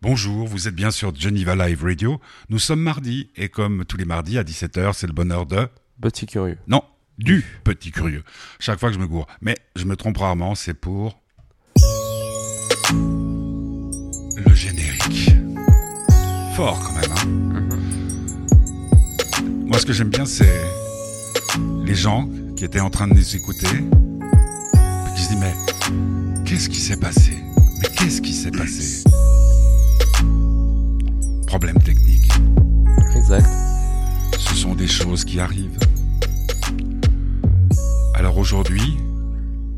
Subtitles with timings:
[0.00, 2.20] Bonjour, vous êtes bien sur Geneva Live Radio.
[2.50, 5.66] Nous sommes mardi et comme tous les mardis à 17h, c'est le bonheur de...
[6.00, 6.56] Petit curieux.
[6.68, 6.84] Non,
[7.18, 8.22] du petit curieux.
[8.60, 9.26] Chaque fois que je me gourre.
[9.40, 11.20] Mais je me trompe rarement, c'est pour...
[12.92, 15.32] Le générique.
[16.54, 17.68] Fort quand même, hein
[19.66, 20.62] Moi, ce que j'aime bien, c'est
[21.84, 23.66] les gens qui étaient en train de nous écouter,
[25.16, 25.54] qui se disent, mais
[26.44, 27.32] qu'est-ce qui s'est passé?
[27.82, 29.02] Mais qu'est-ce qui s'est passé?
[31.60, 32.30] Problème technique.
[33.16, 33.44] Exact.
[34.38, 35.76] Ce sont des choses qui arrivent.
[38.14, 38.96] Alors aujourd'hui,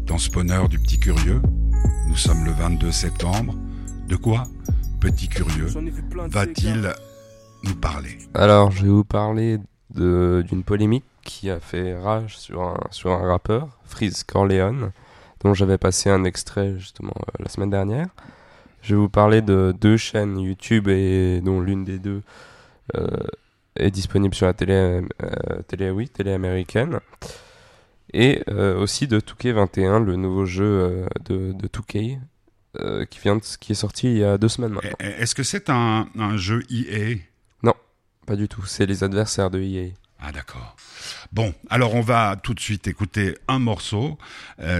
[0.05, 1.41] dans ce bonheur du petit curieux,
[2.06, 3.55] nous sommes le 22 septembre.
[4.09, 4.45] De quoi
[5.01, 5.69] Petit curieux
[6.29, 6.93] va-t-il
[7.65, 8.19] nous parler?
[8.34, 9.56] Alors, je vais vous parler
[9.95, 14.92] de- d'une polémique qui a fait rage sur un, sur un rappeur, Freeze Corleone,
[15.42, 18.09] dont j'avais passé un extrait justement euh, la semaine dernière.
[18.83, 22.23] Je vais vous parler de deux chaînes YouTube et dont l'une des deux
[22.97, 23.06] euh,
[23.77, 24.72] est disponible sur la télé,
[25.22, 27.00] euh, télé, oui, télé américaine.
[28.12, 32.19] Et euh, aussi de 2K21, le nouveau jeu de, de 2K,
[32.81, 34.91] euh, qui, vient de- qui est sorti il y a deux semaines maintenant.
[35.00, 37.17] Eh, Est-ce que c'est un, un jeu EA
[38.27, 39.91] Pas du tout, c'est les adversaires de EA.
[40.20, 40.77] Ah d'accord.
[41.33, 44.19] Bon, alors on va tout de suite écouter un morceau.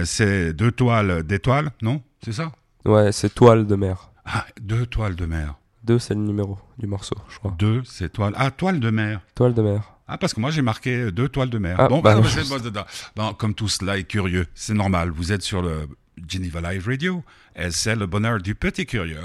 [0.05, 2.01] C'est deux toiles d'étoiles, non?
[2.23, 2.51] C'est ça?
[2.85, 4.09] Ouais, c'est Toile de mer.
[4.25, 5.55] Ah, deux toiles de mer.
[5.83, 7.55] Deux, c'est le numéro du morceau, je crois.
[7.57, 8.33] Deux, c'est toile.
[8.37, 9.19] Ah, toile de mer.
[9.33, 9.93] Toile de mer.
[10.07, 11.75] Ah, parce que moi j'ai marqué deux toiles de mer.
[11.79, 12.23] Ah, bon, bah, bah, non.
[12.27, 12.83] c'est- bon, bon,
[13.15, 15.09] bon, comme tout cela est curieux, c'est normal.
[15.09, 15.87] Vous êtes sur le
[16.27, 17.23] Geneva Live Radio.
[17.55, 19.19] Et c'est le bonheur du petit curieux.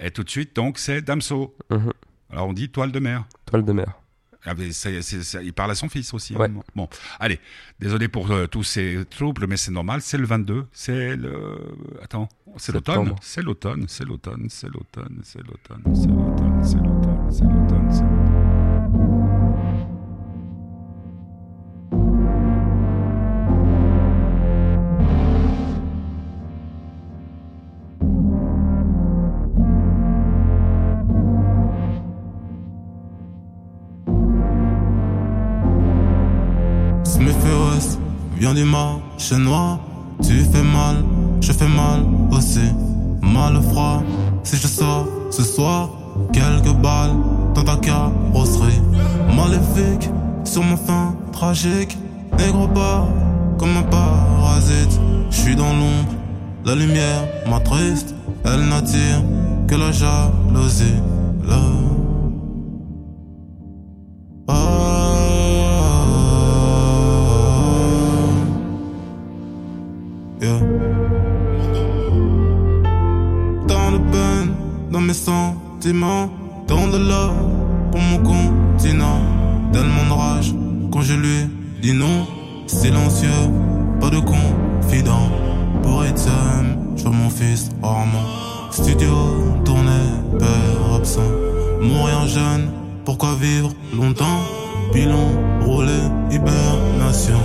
[0.00, 1.54] Et tout de suite, donc, c'est Damso.
[1.70, 1.92] Mhm.
[2.30, 3.24] Alors on dit toile de mer.
[3.46, 3.86] Toile de mer.
[4.44, 4.54] Ah,
[5.42, 6.34] il parle à son fils aussi.
[6.34, 6.48] Ouais.
[6.48, 6.64] moment.
[6.74, 7.40] Bon, allez,
[7.80, 10.00] désolé pour euh, tous ces troubles, mais c'est normal.
[10.00, 11.58] C'est le 22, c'est le.
[12.02, 12.94] Attends, c'est l'automne.
[12.94, 13.16] Septembre.
[13.20, 18.02] C'est l'automne, c'est l'automne, c'est l'automne, c'est l'automne, c'est l'automne, c'est l'automne, c'est l'automne, c'est
[18.02, 18.27] l'automne.
[38.48, 39.78] Vient du noir.
[40.22, 41.04] Tu fais mal,
[41.42, 42.00] je fais mal
[42.32, 42.72] aussi.
[43.20, 44.02] Mal froid,
[44.42, 45.90] si je sors ce soir,
[46.32, 47.14] quelques balles
[47.54, 48.80] dans ta carrosserie.
[49.36, 50.08] Maléfique
[50.44, 51.98] sur mon fin tragique.
[52.38, 53.06] Négro pas
[53.58, 54.98] comme un parasite.
[55.30, 56.14] Je suis dans l'ombre,
[56.64, 58.14] la lumière m'attriste.
[58.46, 59.22] Elle n'attire
[59.66, 61.02] que la jalousie.
[76.90, 77.34] De love
[77.90, 79.20] pour mon continent.
[79.72, 80.54] Tellement de rage
[80.92, 81.48] quand je lui
[81.82, 82.26] dis non.
[82.66, 83.28] Silencieux,
[84.00, 85.30] pas de confident.
[85.82, 86.28] Pour être
[86.96, 88.26] je veux mon fils Armand.
[88.70, 89.14] Studio,
[89.64, 91.30] tournée, père absent.
[91.80, 92.70] Mourir jeune,
[93.04, 94.42] pourquoi vivre longtemps?
[94.92, 95.28] Bilan,
[95.64, 96.00] roulé,
[96.30, 97.40] hibernation.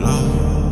[0.00, 0.63] Là.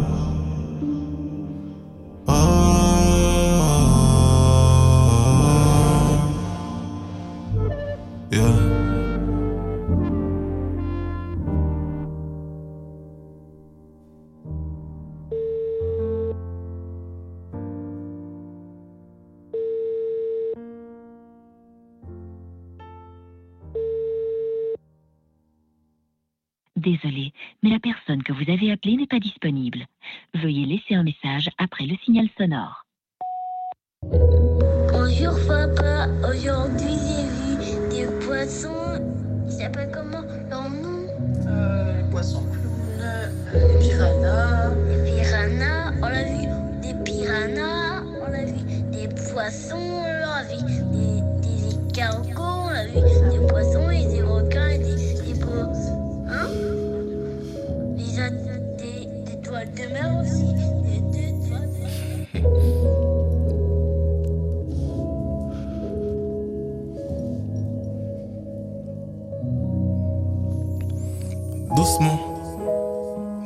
[71.74, 72.19] Doucement,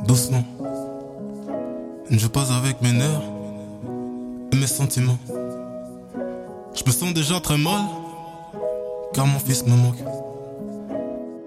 [0.06, 0.44] doucement.
[2.11, 3.23] Je pose avec mes nerfs
[4.52, 5.19] et mes sentiments.
[6.75, 7.82] Je me sens déjà très mal,
[9.14, 10.02] car mon fils me manque.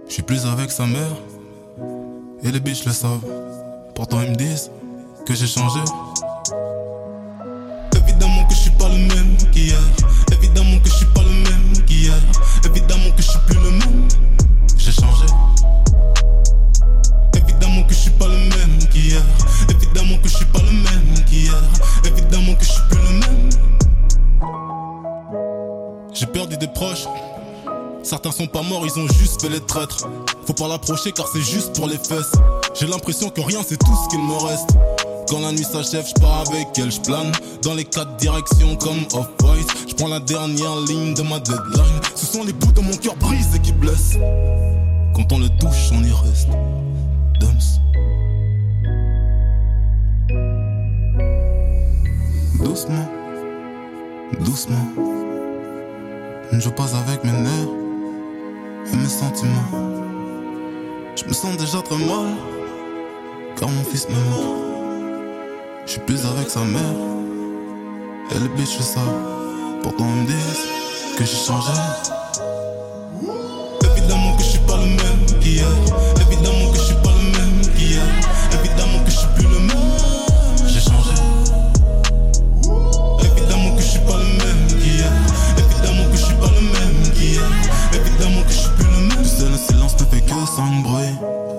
[0.07, 1.15] Je suis plus avec sa mère,
[2.43, 3.25] et les biches le savent.
[3.93, 4.71] Pourtant ils me disent
[5.25, 5.81] que j'ai changé.
[7.95, 9.81] Évidemment que je suis pas le même qu'hier.
[10.31, 12.19] Évidemment que je suis pas le même qu'hier.
[13.19, 13.69] J'ai perdu
[26.59, 27.07] des proches.
[28.03, 30.07] Certains sont pas morts, ils ont juste fait les traîtres.
[30.45, 32.31] Faut pas l'approcher car c'est juste pour les fesses.
[32.79, 34.69] J'ai l'impression que rien c'est tout ce qu'il me reste.
[35.29, 39.05] Quand la nuit s'achève, je pars avec elle, je plane dans les quatre directions comme
[39.13, 39.67] Off-White.
[39.87, 42.01] Je prends la dernière ligne de ma deadline.
[42.15, 44.17] Ce sont les bouts de mon cœur brisés qui blessent.
[45.15, 46.49] Quand on le touche, on y reste.
[47.39, 47.79] Dums.
[52.63, 53.07] Doucement,
[54.39, 55.18] doucement.
[56.51, 57.69] Je passe avec mes nerfs
[58.91, 59.71] et mes sentiments.
[61.15, 62.35] Je me sens déjà très mal,
[63.55, 65.19] car mon fils me manque.
[65.85, 66.81] Je suis plus avec sa mère,
[68.31, 69.01] elle bitch ça.
[69.83, 70.67] Pourtant ils me disent
[71.17, 71.71] que j'ai changé.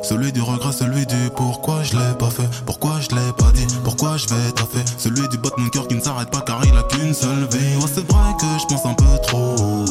[0.03, 3.67] Celui du regret, celui du pourquoi je l'ai pas fait, pourquoi je l'ai pas dit,
[3.85, 4.85] pourquoi je vais taffer?
[4.99, 7.77] Celui du de mon cœur qui ne s'arrête pas car il a qu'une seule vie.
[7.77, 9.85] Ouais, c'est vrai que je pense un peu trop.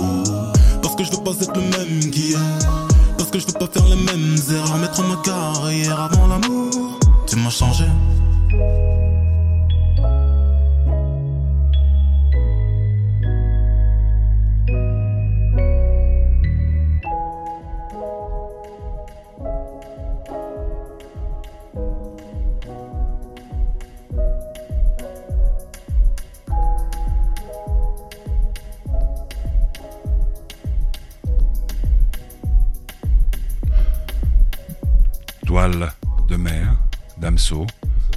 [0.81, 2.39] Parce que je veux pas être le même qu'hier.
[3.17, 4.77] Parce que je veux pas faire les mêmes erreurs.
[4.77, 6.48] Mettre ma carrière avant l'amour.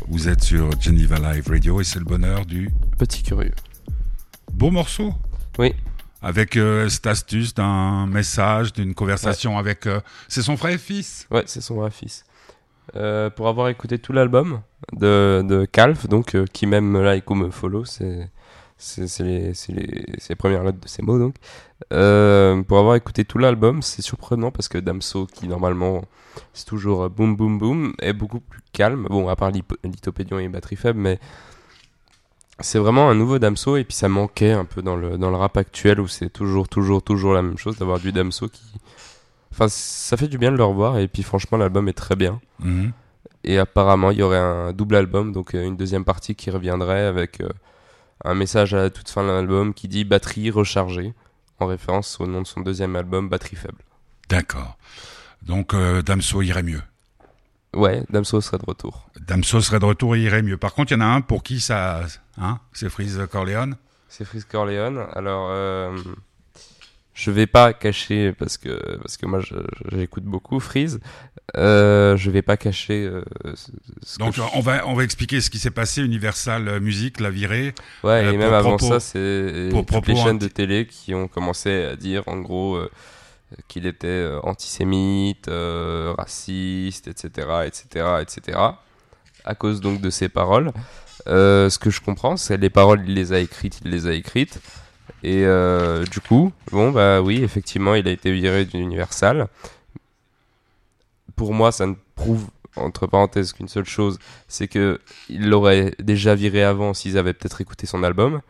[0.09, 3.53] Vous êtes sur Geneva Live Radio et c'est le bonheur du Petit curieux.
[4.53, 5.15] beau morceau.
[5.59, 5.75] Oui.
[6.21, 9.87] Avec euh, cette astuce d'un message, d'une conversation avec.
[9.87, 11.27] euh, c'est son frère et fils.
[11.31, 12.25] Ouais, c'est son vrai fils.
[12.95, 14.61] Euh, pour avoir écouté tout l'album
[14.93, 18.29] de, de Calf, donc qui m'aime like ou me follow, c'est
[18.83, 21.37] c'est les, les, les premières lettres de ces mots donc.
[21.93, 26.05] Euh, pour avoir écouté tout l'album, c'est surprenant parce que Damso, qui normalement
[26.53, 29.07] c'est toujours euh, boum boum boum, est beaucoup plus calme.
[29.09, 31.19] Bon, à part l'ithopédion et batterie faible, mais
[32.61, 35.37] c'est vraiment un nouveau Damso et puis ça manquait un peu dans le, dans le
[35.37, 38.63] rap actuel où c'est toujours, toujours, toujours la même chose d'avoir du Damso qui.
[39.51, 42.41] Enfin, ça fait du bien de le revoir et puis franchement, l'album est très bien.
[42.61, 42.93] Mhm.
[43.45, 47.03] Et apparemment, il y aurait un double album, donc euh, une deuxième partie qui reviendrait
[47.03, 47.49] avec euh,
[48.25, 51.15] un message à la toute fin de l'album qui dit batterie rechargée,
[51.59, 53.83] en référence au nom de son deuxième album, Batterie faible.
[54.29, 54.77] D'accord.
[55.43, 56.83] Donc euh, Damso irait mieux.
[57.75, 59.09] Ouais, Damso serait de retour.
[59.21, 60.57] Damso serait de retour et irait mieux.
[60.57, 62.03] Par contre, il y en a un pour qui ça.
[62.39, 63.77] Hein c'est Freeze Corleone?
[64.09, 65.07] C'est Freeze Corleone.
[65.15, 65.97] Alors, euh,
[67.15, 69.41] je vais pas cacher, parce que, parce que moi
[69.93, 70.99] j'écoute beaucoup Freeze,
[71.57, 73.05] euh, je vais pas cacher.
[73.05, 73.23] euh,
[73.55, 76.03] ce- que Donc je- on va on va expliquer ce qui s'est passé.
[76.03, 77.75] Universal Music l'a viré.
[78.03, 81.29] Ouais, Euh, et même avant propos- ça, c'est toutes les chaînes de télé qui ont
[81.29, 82.91] commencé à dire en gros euh,
[83.69, 88.59] qu'il était euh, antisémite, euh, raciste, etc., etc., etc.
[89.45, 90.73] À cause donc de ses paroles.
[91.29, 94.13] Euh, ce que je comprends, c'est les paroles, il les a écrites, il les a
[94.15, 94.61] écrites.
[95.23, 99.49] Et euh, du coup, bon bah oui, effectivement, il a été viré d'Universal.
[101.37, 106.35] Pour moi, ça ne prouve entre parenthèses qu'une seule chose, c'est que il l'aurait déjà
[106.35, 108.41] viré avant s'ils avaient peut-être écouté son album,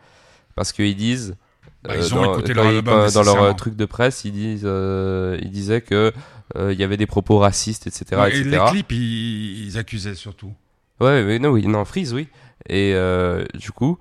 [0.55, 1.35] parce qu'ils disent
[1.83, 4.23] Bah, euh, ils ont dans, écouté leur ils- album, dans leur euh, truc de presse,
[4.25, 6.11] ils disent, euh, ils disaient que
[6.55, 8.49] euh, il y avait des propos racistes, etc., Ouais, et etc.
[8.65, 10.53] les clips, ils, ils accusaient surtout.
[10.99, 12.27] Ouais, mais non, oui, non, Freeze, oui.
[12.69, 13.97] Et euh, du coup,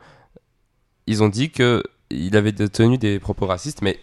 [1.07, 3.99] ils ont dit que il avait tenu des propos racistes, mais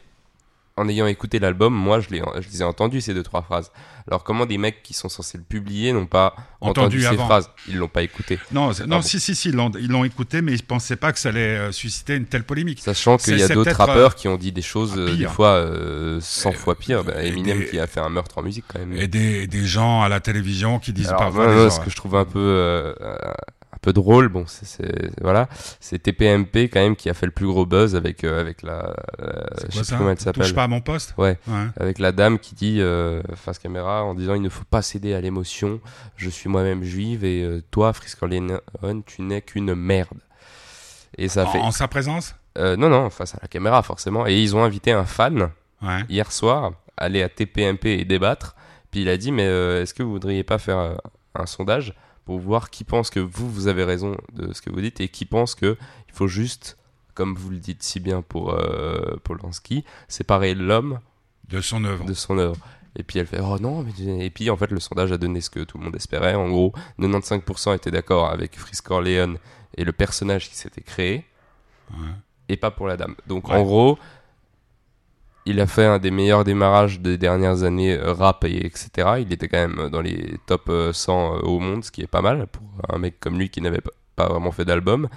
[0.77, 3.69] en ayant écouté l'album, moi, je, les, je les ai entendus ces deux trois phrases.
[4.07, 7.49] Alors comment des mecs qui sont censés le publier n'ont pas entendu, Entendu ces phrases?
[7.67, 8.39] Ils l'ont pas écouté.
[8.53, 9.01] Non, non, Pardon.
[9.01, 12.15] si, si, si, ils l'ont, écouté, mais ils pensaient pas que ça allait euh, susciter
[12.15, 12.79] une telle polémique.
[12.79, 15.15] Sachant qu'il y a d'autres peut-être, rappeurs euh, qui ont dit des choses, ah, euh,
[15.17, 17.03] des fois, euh, 100 Euh, fois pire.
[17.03, 18.93] Bah, Eminem des- qui a fait un meurtre en musique quand même.
[18.93, 21.81] Et des, des gens à la télévision qui disent Alors, parfois moi, des moi, ce
[21.81, 23.17] que je trouve un peu, euh, euh,
[23.81, 25.48] peu drôle, bon, c'est, voilà,
[25.79, 28.93] c'est TPMP quand même qui a fait le plus gros buzz avec, euh, avec la,
[29.21, 29.31] euh,
[29.69, 30.53] je sais ça comment elle Touche s'appelle.
[30.53, 31.65] pas à mon poste Ouais, Ouais.
[31.79, 35.13] avec la dame qui dit euh, face caméra en disant il ne faut pas céder
[35.13, 35.79] à l'émotion.
[36.17, 38.59] Je suis moi-même juive et euh, toi, Frisk Corleone,
[39.05, 40.17] tu n'es qu'une merde.
[41.17, 41.59] Et ça a En, fait.
[41.59, 44.27] en sa présence non, non, face à la caméra forcément.
[44.27, 45.50] Et ils ont invité un fan
[45.81, 46.01] Ouais.
[46.09, 48.53] hier soir aller à TPMP et débattre.
[48.91, 50.98] Puis il a dit mais est-ce que vous voudriez pas faire
[51.36, 51.93] un sondage
[52.29, 55.07] pour voir qui pense que vous vous avez raison de ce que vous dites et
[55.07, 56.77] qui pense que il faut juste
[57.15, 61.00] comme vous le dites si bien pour euh, Polanski, séparer l'homme
[61.48, 62.05] De son œuvre.
[62.05, 62.55] de son œuvre.
[62.95, 65.41] Et puis elle fait oh non mais et puis en fait le sondage a donné
[65.41, 69.39] ce que tout le monde espérait en gros 95% étaient d'accord avec Frisk Corleone
[69.75, 71.25] et le personnage qui s'était créé
[71.91, 72.13] Ouais.
[72.48, 73.15] et pas pour la dame.
[73.25, 73.55] Donc Ouais.
[73.55, 73.98] en gros
[75.50, 78.89] il a fait un des meilleurs démarrages des dernières années euh, rap et etc.
[79.20, 82.08] Il était quand même dans les top euh, 100 euh, au monde ce qui est
[82.08, 83.82] pas mal pour un mec comme lui qui n'avait
[84.15, 85.08] pas- vraiment fait d'album.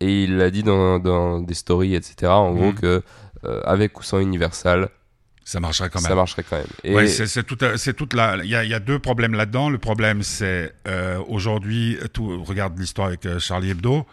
[0.00, 2.30] Et il l'a dit dans, dans des stories etc.
[2.32, 2.74] En gros Mhm.
[2.74, 3.02] que
[3.44, 4.88] euh, avec ou sans Universal
[5.44, 6.08] Ça marchera quand même.
[6.08, 6.66] ça marcherait quand même.
[6.84, 7.56] Et Ouais, c'est tout,
[7.96, 8.36] toute la.
[8.42, 9.70] Il y a, il y a deux problèmes là-dedans.
[9.70, 12.42] Le problème, c'est euh, aujourd'hui, tout.
[12.44, 14.04] Regarde l'histoire avec euh, Charlie Hebdo.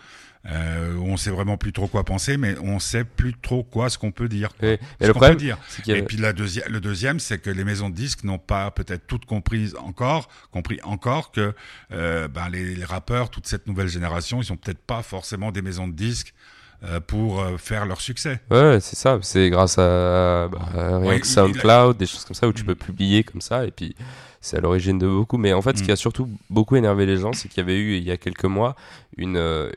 [0.45, 3.97] Euh, on sait vraiment plus trop quoi penser, mais on sait plus trop quoi ce
[3.97, 4.49] qu'on peut dire.
[4.61, 5.57] Et- le qu'on problème, peut dire.
[5.87, 8.37] y Et avait- puis la deuxième, le deuxième, c'est que les maisons de disques n'ont
[8.39, 11.53] pas peut-être toutes comprises encore, compris encore que
[11.93, 15.61] euh, ben les, les rappeurs, toute cette nouvelle génération, ils sont peut-être pas forcément des
[15.61, 16.33] maisons de disques
[16.83, 18.41] euh, pour euh, faire leur succès.
[18.51, 19.17] Ouais, c'est ça.
[19.21, 22.65] C'est grâce à bah, rien Ouais, que il- SoundCloud, des choses comme ça où tu
[22.65, 23.65] peux publier comme ça.
[23.65, 23.95] Et puis,
[24.45, 25.37] c'est à l'origine de beaucoup.
[25.37, 25.85] Mais en fait, ce Mm.
[25.85, 28.17] qui a surtout beaucoup énervé les gens, c'est qu'il y avait eu, il y a
[28.17, 28.75] quelques mois,
[29.17, 29.71] une, euh,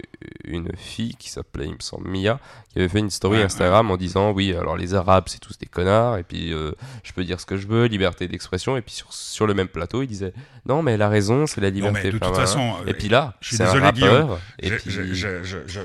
[0.44, 2.40] une fille qui s'appelait, il me semble, Mia,
[2.73, 5.56] qui avait fait une story Ouais, Instagram en disant Oui, alors les Arabes, c'est tous
[5.56, 6.18] des connards.
[6.18, 6.73] Et puis, euh,
[7.04, 8.76] je peux dire ce que je veux, liberté d'expression.
[8.76, 10.32] Et puis, sur, sur le même plateau, il disait
[10.66, 12.00] Non, mais elle a raison, c'est la Non, liberté.
[12.04, 14.37] mais de toute façon, Et puis là, je suis un désolé, Guillaume.
[14.58, 14.90] Et je, puis,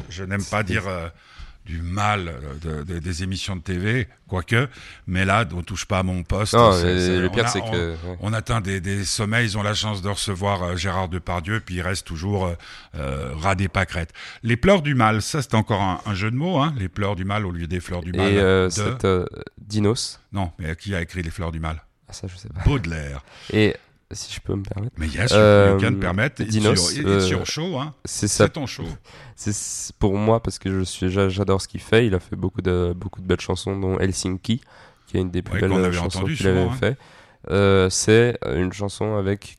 [0.10, 1.08] je, n'aime pas dire euh,
[1.72, 4.68] du mal de, de- des émissions de TV, quoique,
[5.08, 6.54] mais là, on touche pas à mon poste.
[6.54, 7.96] non, le on pire, c'est que.
[8.20, 11.76] On atteint des, des sommets, ils ont la chance de recevoir euh, Gérard Depardieu, puis
[11.76, 12.54] il reste toujours euh,
[12.96, 14.12] euh, ras des pâquerettes.
[14.44, 17.16] Les pleurs du mal, ça c'est encore un, un jeu de mots, hein, les pleurs
[17.16, 18.32] du mal au lieu des fleurs du mal.
[18.34, 18.98] Et euh, de...
[19.08, 19.26] euh,
[19.58, 20.20] Dinos.
[20.34, 21.82] Non, mais qui a écrit les fleurs du mal?
[22.10, 22.62] Ah, ça, je sais pas.
[22.66, 23.24] Baudelaire.
[23.54, 23.76] Et
[24.14, 26.42] si je peux me permettre, Mais yes, Euh, you can permettre.
[26.42, 27.94] It's Dinos, your, euh, it's your show, hein.
[28.06, 28.84] c'est ton show.
[29.36, 32.06] C'est pour moi parce que je suis, j'a- j'adore ce qu'il fait.
[32.06, 34.62] Il a fait beaucoup de beaucoup de belles chansons, dont Helsinki,
[35.08, 36.72] qui est une des plus Ouais, belles chansons qu'il avait hein.
[36.80, 36.98] fait.
[37.50, 39.58] Euh, c'est une chanson avec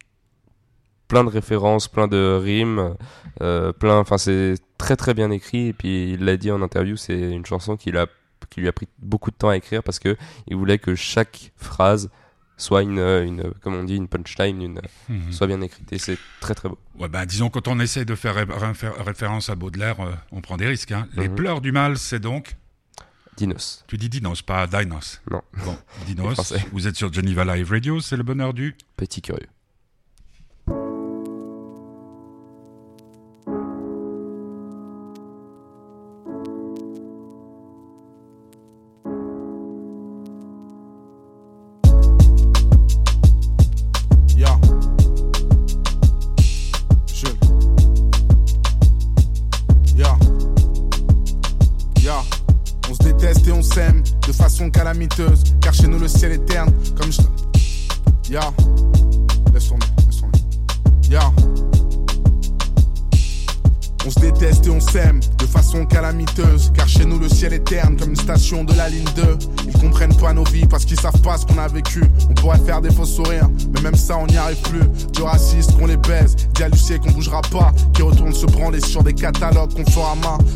[1.09, 2.95] plein de références, plein de rimes,
[3.43, 3.99] euh, plein.
[3.99, 5.69] Enfin, c'est très très bien écrit.
[5.69, 8.07] Et puis il l'a dit en interview, c'est une chanson qu'il a
[8.51, 10.17] qui lui a pris beaucoup de temps à écrire parce que
[10.47, 12.11] il voulait que chaque phrase
[12.63, 15.33] soit une, une comme on dit, une punchline, une, Mhm.
[15.33, 15.93] soit bien écrite.
[15.93, 16.79] Et c'est très très beau.
[16.99, 20.41] Ouais, ben, disons, quand on essaie de faire ré- réfé- référence à Baudelaire, euh, on
[20.41, 20.93] prend des risques.
[20.93, 21.09] Hein.
[21.17, 21.35] Les Mhm.
[21.35, 22.57] pleurs du mal, c'est donc.
[23.37, 23.85] Dinos.
[23.89, 25.21] Tu dis Dinos, pas Dinos.
[25.31, 25.43] Non.
[25.65, 25.77] Bon,
[26.07, 26.53] Dinos.
[26.73, 28.77] Vous êtes sur Geneva Live Radio, c'est le bonheur du.
[28.97, 29.49] Petit curieux.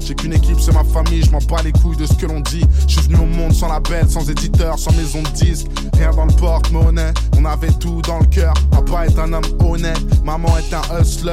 [0.01, 2.41] J'ai qu'une équipe, c'est ma famille, je m'en bats les couilles de ce que l'on
[2.41, 2.65] dit.
[2.87, 5.67] Je suis venu au monde sans label, sans éditeur, sans maison de disque.
[5.95, 8.55] Rien dans le porte-monnaie, on avait tout dans le cœur.
[8.71, 11.33] Papa est un homme honnête, maman est un hustler.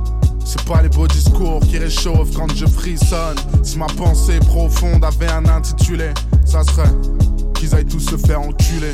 [0.43, 3.37] C'est pas les beaux discours qui réchauffent quand je frissonne.
[3.63, 6.11] Si ma pensée profonde avait un intitulé,
[6.45, 6.89] ça serait
[7.55, 8.93] qu'ils aillent tous se faire enculer.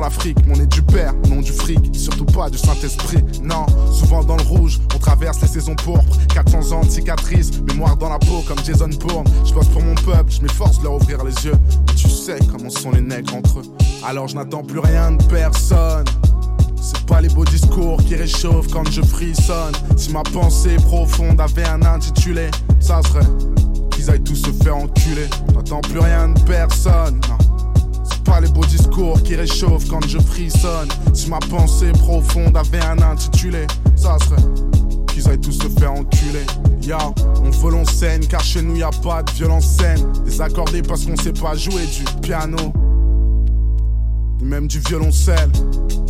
[0.00, 0.38] l'Afrique.
[0.46, 3.22] Mais on est du père, nom du fric, surtout pas du Saint-Esprit.
[3.42, 6.16] Non, souvent dans le rouge, on traverse les saisons pourpres.
[6.34, 9.26] 400 ans de cicatrices, mémoire dans la peau comme Jason Bourne.
[9.44, 11.56] Je bosse pour mon peuple, je m'efforce de leur ouvrir les yeux.
[11.94, 13.64] Tu sais comment sont les nègres entre eux.
[14.04, 16.04] Alors je n'attends plus rien de personne.
[16.80, 19.72] C'est pas les beaux discours qui réchauffent quand je frissonne.
[19.96, 23.26] Si ma pensée profonde avait un intitulé, ça serait
[23.90, 25.28] qu'ils aillent tous se faire enculer.
[25.54, 27.20] J'attends plus rien de personne.
[27.28, 27.65] Non.
[28.26, 30.88] Pas les beaux discours qui réchauffent quand je frissonne.
[31.14, 34.42] Si ma pensée profonde avait un intitulé, ça serait
[35.08, 36.44] qu'ils aillent tous se faire enculer.
[36.82, 36.98] Ya,
[37.42, 40.04] on veut car chez nous y a pas de violence scène.
[40.24, 42.72] Désaccordé parce qu'on sait pas jouer du piano
[44.46, 45.50] même du violoncelle.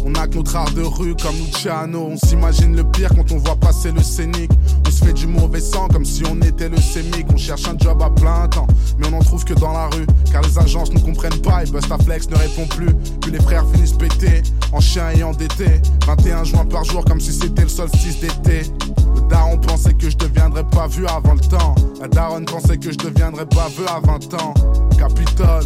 [0.05, 2.11] On a que notre art de rue comme Luciano.
[2.13, 4.51] On s'imagine le pire quand on voit passer le scénic.
[4.87, 7.27] On se fait du mauvais sang comme si on était le sémic.
[7.33, 8.67] On cherche un job à plein temps,
[8.99, 10.07] mais on en trouve que dans la rue.
[10.31, 12.95] Car les agences ne comprennent pas et Bustaflex ne répond plus.
[13.21, 15.81] Puis les frères finissent pétés, en chien et endettés.
[16.07, 18.71] 21 juin par jour comme si c'était le solstice d'été.
[19.15, 21.75] Le daron pensait que je deviendrais pas vu avant le temps.
[22.01, 24.55] La daronne pensait que je deviendrais pas vu à 20 ans.
[24.99, 25.65] Capitole.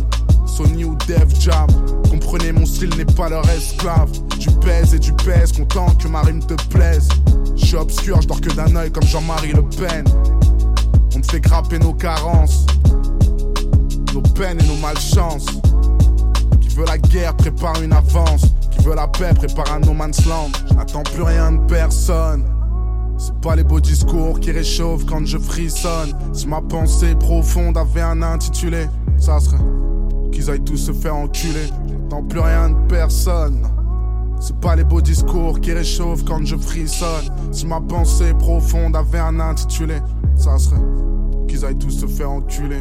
[0.51, 1.69] Sony ou Dev Jam.
[2.11, 4.11] Comprenez, mon style n'est pas leur esclave.
[4.39, 7.09] Tu pèses et tu pèses, content que ma rime te plaise.
[7.57, 10.05] Je suis obscur, je dors que d'un œil comme Jean-Marie Le Pen.
[11.15, 12.67] On me fait grapper nos carences,
[14.13, 15.47] nos peines et nos malchances.
[16.61, 18.47] Qui veut la guerre prépare une avance.
[18.71, 20.51] Qui veut la paix prépare un no man's land.
[20.69, 22.45] Je n'attends plus rien de personne.
[23.19, 26.15] C'est pas les beaux discours qui réchauffent quand je frissonne.
[26.33, 28.87] Si ma pensée profonde avait un intitulé,
[29.19, 29.59] ça serait
[30.33, 31.67] qu'ils aillent tous se faire enculer.
[31.89, 33.67] J'attends plus rien de personne.
[34.41, 37.31] C'est pas les beaux discours qui réchauffent quand je frissonne.
[37.53, 39.99] Si ma pensée profonde avait un intitulé,
[40.35, 40.81] ça serait
[41.47, 42.81] qu'ils aillent tous se faire enculer.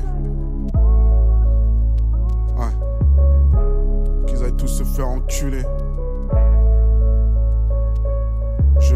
[2.57, 4.25] Ouais.
[4.27, 5.63] Qu'ils aillent tous se faire enculer.
[8.79, 8.95] Je.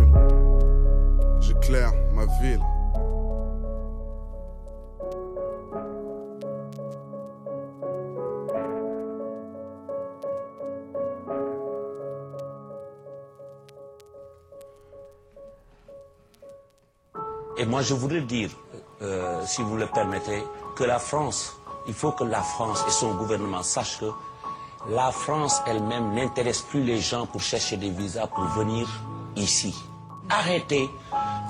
[1.41, 2.61] J'éclaire ma ville.
[17.83, 18.49] Je voudrais dire,
[19.01, 20.43] euh, si vous le permettez,
[20.75, 24.09] que la France, il faut que la France et son gouvernement sachent que
[24.89, 28.87] la France elle-même n'intéresse plus les gens pour chercher des visas pour venir
[29.35, 29.75] ici.
[30.29, 30.89] Arrêtez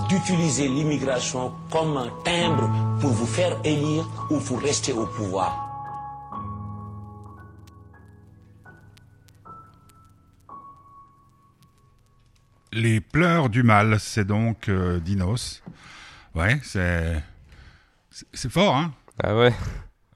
[0.09, 2.69] d'utiliser l'immigration comme un timbre
[2.99, 5.59] pour vous faire élire ou pour rester au pouvoir.
[12.71, 15.61] Les pleurs du mal, c'est donc euh, Dinos.
[16.35, 17.21] Ouais, c'est
[18.31, 18.93] c'est fort, hein.
[19.23, 19.53] Ah ouais.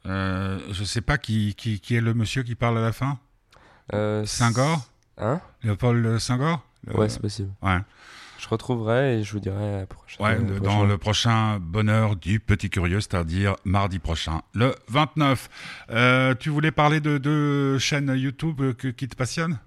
[0.06, 3.19] Euh, je sais pas qui, qui, qui est le monsieur qui parle à la fin.
[3.93, 5.41] Euh, Senghor Hein?
[5.63, 6.63] Léopold Senghor?
[6.86, 7.49] Le- Ouais, c'est possible.
[7.63, 7.80] Ouais,
[8.39, 10.23] Je retrouverai et je vous dirai la prochaine.
[10.25, 15.49] ouais, le- dans le prochain bonheur du petit curieux, c'est-à-dire mardi prochain, le 29.
[15.89, 19.58] Euh, tu voulais parler de deux chaînes YouTube que- qui te passionnent?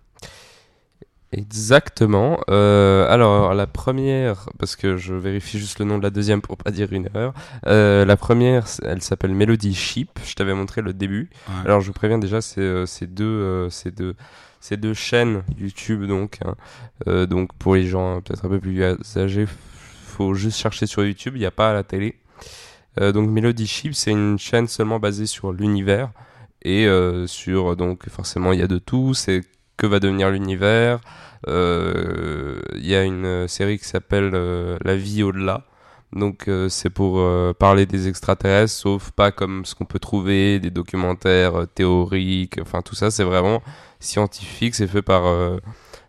[1.32, 2.40] Exactement.
[2.50, 6.56] Euh, alors la première, parce que je vérifie juste le nom de la deuxième pour
[6.56, 7.32] pas dire une erreur.
[7.66, 10.18] Euh, la première, elle s'appelle Melody Sheep.
[10.24, 11.30] Je t'avais montré le début.
[11.48, 11.54] Ouais.
[11.64, 14.16] Alors je vous préviens déjà, c'est euh, c'est deux, euh, c'est deux,
[14.60, 16.38] c'est deux chaînes YouTube donc.
[16.44, 16.56] hein.
[17.06, 18.82] Euh, donc pour les gens euh, peut-être un peu plus
[19.16, 19.46] âgés,
[20.06, 21.34] faut juste chercher sur YouTube.
[21.36, 22.16] Il n'y a pas à la télé.
[23.00, 26.10] Euh, donc Melody Sheep, c'est une chaîne seulement basée sur l'univers
[26.62, 29.14] et euh, sur donc forcément il y a de tout.
[29.14, 29.42] C'est
[29.80, 31.00] que va devenir l'univers.
[31.48, 35.64] Euh, Il y a une euh, série qui s'appelle euh, La vie au-delà.
[36.12, 40.58] Donc euh, c'est pour euh, parler des extraterrestres, sauf pas comme ce qu'on peut trouver,
[40.58, 43.62] des documentaires euh, théoriques, enfin tout ça c'est vraiment
[44.00, 45.26] scientifique, c'est fait par...
[45.26, 45.58] euh,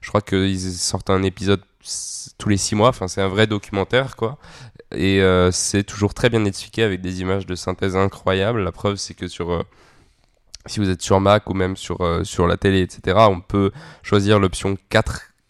[0.02, 1.62] je crois qu'ils sortent un épisode
[2.40, 4.40] tous les six mois, enfin c'est un vrai documentaire quoi.
[4.92, 8.64] Et euh, c'est toujours très bien expliqué avec des images de synthèse incroyables.
[8.64, 9.64] La preuve c'est que sur...
[10.66, 13.72] si vous êtes sur Mac ou même sur, euh, sur la télé, etc., on peut
[14.04, 14.78] choisir l'option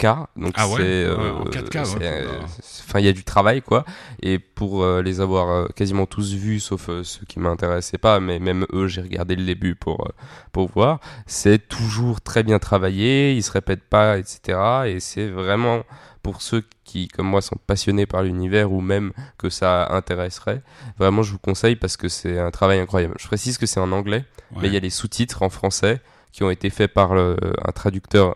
[0.01, 0.25] 4K.
[0.35, 2.25] Donc Ah ouais c'est, Ouais, euh, en 4K, c'est, ouais.
[2.61, 3.85] c'est- Enfin, il y a du travail, quoi.
[4.21, 8.19] Et pour euh, les avoir euh, quasiment tous vus, sauf euh, ceux qui m'intéressaient pas,
[8.19, 10.11] mais même eux, j'ai regardé le début pour,
[10.51, 10.99] pour voir.
[11.25, 14.59] C'est toujours très bien travaillé, ils se répètent pas, etc.
[14.87, 15.83] Et c'est vraiment
[16.23, 20.61] pour ceux qui, comme moi, sont passionnés par l'univers ou même que ça intéresserait.
[20.99, 23.15] Vraiment, je vous conseille parce que c'est un travail incroyable.
[23.19, 24.59] Je précise que c'est en anglais, Ouais.
[24.63, 26.01] mais il y a les sous-titres en français
[26.33, 28.35] qui ont été faits par le- un traducteur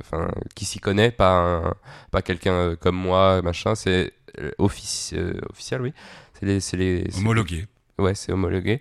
[0.00, 1.74] enfin qui s'y connaît pas un-
[2.10, 5.92] pas quelqu'un euh, comme moi machin c'est euh, offici- euh, officiel oui
[6.34, 7.66] c'est les c'est les Homologué.
[7.98, 8.80] ouais c'est homologué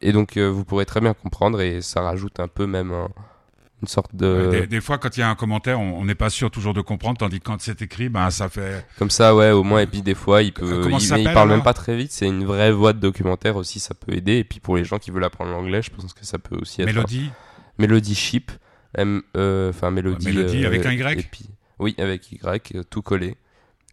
[0.00, 3.08] et donc vous pourrez très bien comprendre et ça rajoute un peu même un-
[3.80, 4.48] une sorte de.
[4.52, 6.80] Des, des fois, quand il y a un commentaire, on n'est pas sûr toujours de
[6.80, 8.86] comprendre, tandis que quand c'est écrit, ben ça fait.
[8.96, 9.80] Comme ça, ouais, au moins.
[9.80, 10.82] Et puis des fois, il peut.
[10.84, 12.12] Comment il, ça parle même pas très vite.
[12.12, 14.34] C'est une vraie voix de documentaire aussi, ça peut aider.
[14.38, 16.80] Et puis pour les gens qui veulent apprendre l'anglais, je pense que ça peut aussi
[16.82, 16.86] être.
[16.86, 17.32] Mélodie.
[17.78, 18.52] Mélodie Ship.
[18.94, 20.26] M, euh, enfin, Mélodie.
[20.26, 23.36] Mélodie avec un Y puis- Oui, avec Y, euh, tout collé.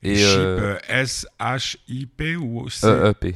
[0.03, 2.87] Et Chip, euh, euh, S-H-I-P ou C?
[2.87, 3.35] E, E, P.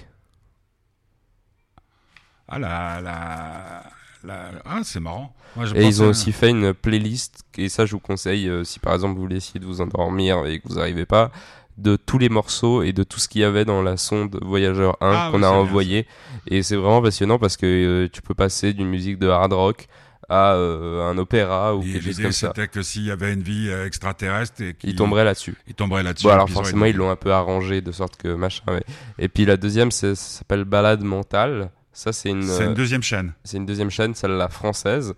[2.47, 3.83] Ah, la, la,
[4.23, 5.33] la- Ah, c'est marrant.
[5.55, 8.63] Moi, je Et ils ont aussi fait une playlist, et ça je vous conseille, euh,
[8.63, 11.31] si par exemple vous voulez essayer de vous endormir et que vous n'arrivez pas,
[11.77, 14.95] de tous les morceaux et de tout ce qu'il y avait dans la sonde Voyageur
[15.01, 16.07] 1 Ah, qu'on oui, a bien, envoyé.
[16.47, 19.87] Et c'est vraiment passionnant parce que euh, tu peux passer d'une musique de hard rock
[20.33, 22.47] à euh, un opéra ou Et quelque chose comme ça.
[22.47, 25.55] c'était que s'il y avait une vie euh, extraterrestre et qu'il Ils tomberaient là-dessus.
[25.67, 26.25] il tomberait là-dessus.
[26.27, 28.63] Bon, alors forcément, ils l'ont un peu arrangé de sorte que machin.
[28.67, 28.83] mais-
[29.19, 31.69] Et puis la deuxième, ça s'appelle Balade mentale.
[31.91, 33.33] Ça, c'est une, C'est euh, une deuxième chaîne.
[33.43, 35.13] c'est une deuxième chaîne, celle-là française,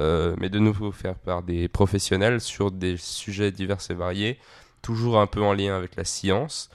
[0.00, 4.38] euh, mais de nouveau faire par des professionnels sur des sujets divers et variés,
[4.82, 6.68] toujours un peu en lien avec la science.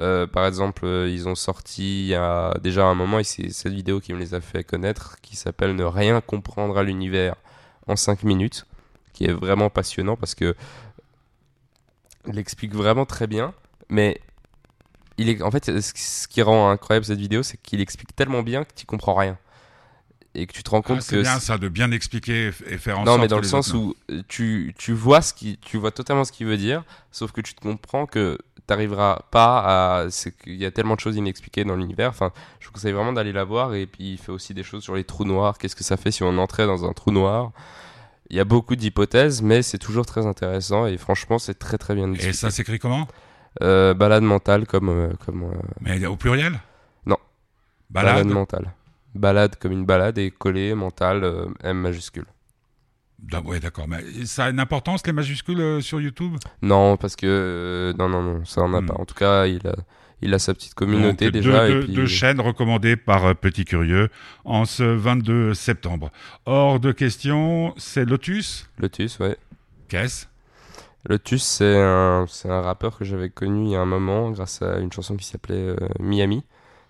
[0.00, 3.48] Euh, par exemple, euh, ils ont sorti il y a déjà un moment, et c'est
[3.50, 7.34] cette vidéo qui me les a fait connaître, qui s'appelle Ne rien comprendre à l'univers
[7.86, 8.66] en 5 minutes,
[9.14, 10.54] qui est vraiment passionnant parce que
[12.28, 13.54] il explique vraiment très bien,
[13.88, 14.20] mais
[15.18, 18.64] il est, en fait, ce qui- rend incroyable cette vidéo, c'est qu'il explique tellement bien
[18.64, 19.38] que tu comprends rien.
[20.34, 22.76] Et que tu te rends Ah, compte c'est que bien ça, de bien expliquer et
[22.76, 25.32] faire en non, sorte mais dans le sens autres- où euh, tu, tu vois ce
[25.32, 29.20] qui, tu vois totalement ce qu'il veut dire, sauf que tu te comprends que t'arriveras
[29.30, 30.06] pas à,
[30.42, 32.10] qu'il y a tellement de choses inexpliquées dans l'univers.
[32.10, 33.74] Enfin, je vous conseille vraiment d'aller la voir.
[33.74, 35.58] Et puis il fait aussi des choses sur les trous noirs.
[35.58, 37.52] Qu'est-ce que ça fait si on entrait dans un trou noir
[38.30, 41.94] Il y a beaucoup d'hypothèses, mais c'est toujours très intéressant et franchement, c'est très très
[41.94, 43.06] bien Et ça s'écrit comment?
[43.62, 46.60] Euh, balade mentale comme euh, comme euh, Mais au pluriel?
[47.06, 47.16] Non.
[47.88, 48.72] Balade, balade mentale.
[49.14, 52.26] Balade comme une balade et collé mental euh, M majuscule.
[53.44, 53.88] Ouais, d'accord.
[53.88, 56.36] Mais ça a une importance, les majuscules euh, sur YouTube?
[56.62, 58.86] Non, parce que euh, non, non, non, ça en a Hmm.
[58.86, 58.94] pas.
[58.94, 59.74] En tout cas, il a,
[60.22, 61.66] il a sa petite communauté Donc, déjà.
[61.66, 61.92] Deux, et puis...
[61.94, 64.10] deux chaînes recommandées par euh, Petit Curieux
[64.44, 66.10] en ce 22 septembre.
[66.44, 68.68] Hors de question, c'est Lotus?
[68.78, 69.36] Lotus, ouais.
[69.88, 70.26] Qu'est-ce?
[71.08, 74.60] Lotus, c'est un, c'est un rappeur que j'avais connu il y a un moment grâce
[74.62, 76.42] à une chanson qui s'appelait euh, Miami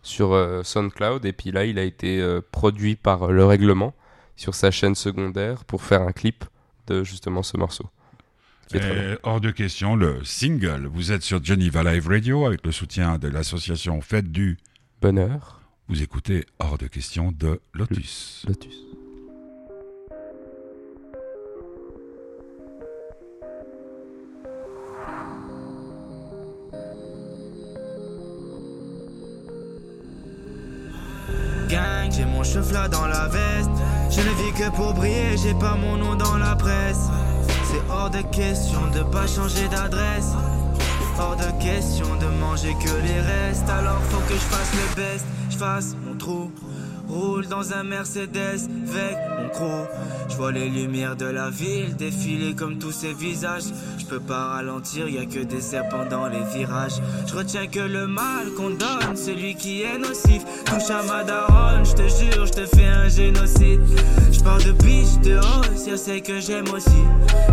[0.03, 1.25] sur euh, SoundCloud.
[1.25, 3.95] Et puis là, il a été euh, produit par euh, Le Règlement
[4.37, 6.44] sur sa chaîne secondaire pour faire un clip
[6.87, 7.90] de justement ce morceau.
[9.22, 10.87] Hors de question, le single.
[10.87, 14.59] Vous êtes sur Geneva Live Radio avec le soutien de l'association Fête du.
[15.01, 18.44] Bonheur, Vous écoutez Hors de question de Lotus.
[18.49, 18.75] Lotus.
[31.68, 33.95] Gang, j'ai mon cheveu dans la veste.
[34.16, 37.11] Je ne vis que pour briller, j'ai pas mon nom dans la presse.
[37.64, 40.33] C'est hors de question de pas changer d'adresse.
[41.18, 43.68] Hors de question de manger que les restes.
[43.68, 46.50] Alors faut que je fasse le best, je fasse mon trou.
[47.09, 49.87] Roule dans un Mercedes avec mon crew.
[50.31, 53.64] Je vois les lumières de la ville défiler comme tous ces visages.
[54.09, 57.03] Je peux pas ralentir, y a que des serpents dans les virages.
[57.27, 60.45] Je retiens que le mal qu'on donne, celui qui est nocif.
[60.64, 63.81] Touche à ma daronne, je te jure, je te fais un génocide.
[64.31, 67.03] Je pars de biche, de hausse, y'a celle que j'aime aussi.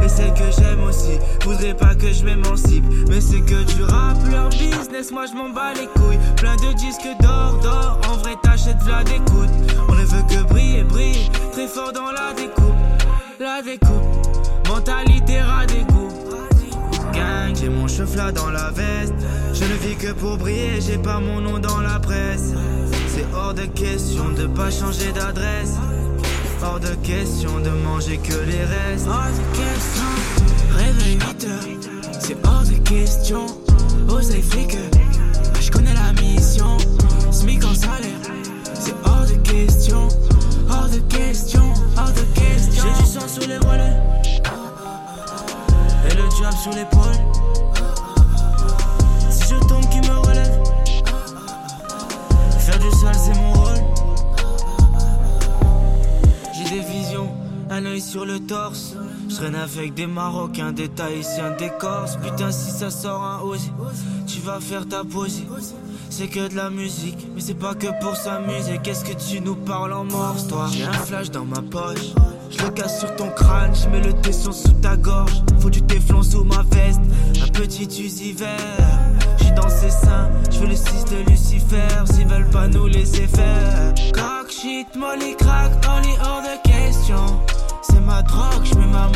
[0.04, 1.18] Et celle que j'aime aussi.
[1.44, 5.50] Voudrais pas que je m'émancipe, mais c'est que du rap, leur business, moi je m'en
[5.50, 6.20] bats les couilles.
[6.38, 9.50] Plein de disques d'or, d'or, en vrai t'achètes v'là d'écoute.
[9.90, 12.76] On ne veut que briller, briller, très fort dans la découpe.
[13.40, 16.03] La découpe, mentalité ras d'égout.
[17.14, 19.14] Gang, j'ai mon cheveu dans la veste.
[19.54, 22.54] Je ne vis que pour briller, j'ai pas mon nom dans la presse.
[23.08, 25.74] C'est hors de question de pas changer d'adresse.
[26.62, 29.08] Hors de question de manger que les restes.
[29.08, 30.10] Hors de question,
[30.78, 32.20] réveil 8 heures.
[32.20, 33.46] C'est hors de question.
[34.10, 34.78] Oseille flic,
[35.60, 36.78] je connais la mission.
[37.32, 38.22] SMIC en salaire.
[38.74, 40.08] C'est hors de question.
[40.70, 42.84] Hors de question, hors de question.
[42.96, 44.23] J'ai du sang sur les relais.
[46.16, 47.18] Le diable sur l'épaule.
[49.32, 50.64] Si je tombe, qui me relève?
[52.60, 53.84] Faire du sale, c'est mon rôle.
[56.54, 57.30] J'ai des visions,
[57.72, 58.96] un œil sur le torse.
[59.28, 62.18] Je avec des Marocains, des Tahitiens, des Corses.
[62.18, 63.72] Putain, si ça sort un Ozzy,
[64.28, 65.48] tu vas faire ta posie.
[66.10, 68.80] C'est que de la musique, mais c'est pas que pour s'amuser.
[68.84, 70.68] Qu'est-ce que tu nous parles en morse, toi?
[70.72, 72.14] J'ai un flash dans ma poche.
[72.64, 75.44] Le sur ton crâne, je mets le tesson sous ta gorge.
[75.60, 77.02] Faut du téflon sous ma veste,
[77.42, 78.50] un petit usi vert.
[79.38, 81.88] J'suis dans ses seins, je veux le 6 de Lucifer.
[82.06, 83.94] S'ils veulent pas nous laisser faire.
[84.14, 87.42] Cock shit, molly crack, only hors de question.
[87.82, 89.10] C'est ma drogue, je mets ma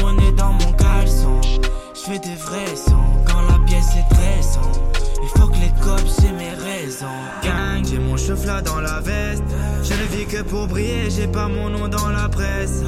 [2.07, 4.79] fais des vrais sons quand la pièce est stressante.
[5.21, 7.21] Il faut que les cops j'ai mes raisons.
[7.43, 9.43] Gang, j'ai mon cheveu dans la veste.
[10.29, 12.83] Que pour briller, j'ai pas mon nom dans la presse.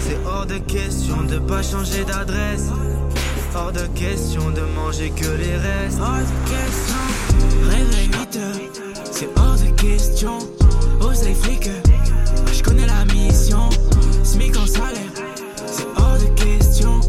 [0.00, 2.66] C'est hors de question de pas changer d'adresse.
[3.54, 6.00] Hors de question de manger que les restes.
[6.00, 6.96] Hors de question.
[7.70, 10.38] Réveil 8 heures, c'est hors de question.
[11.00, 11.70] Oseille flic,
[12.52, 13.70] je connais la mission.
[14.24, 15.12] SMIC en salaire,
[15.66, 17.00] c'est hors de question.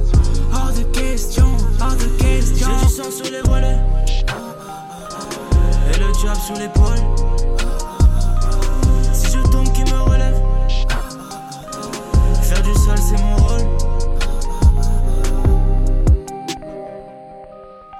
[0.53, 2.67] Hors de question, hors de question.
[2.79, 3.79] J'ai du sang sur les volets.
[5.91, 7.50] Et le job sur l'épaule.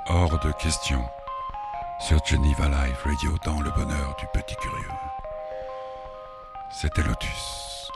[0.08, 1.02] Hors de question.
[2.00, 4.88] Sur Geneva Live Radio dans le bonheur du petit curieux.
[6.72, 7.90] C'était Lotus.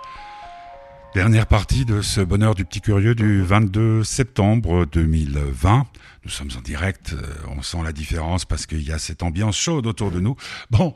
[1.15, 5.85] Dernière partie de ce bonheur du petit curieux du 22 septembre 2020.
[6.25, 7.25] Nous sommes en direct, euh,
[7.55, 10.35] on sent la différence parce qu'il y a cette ambiance chaude autour de nous.
[10.71, 10.93] Bon,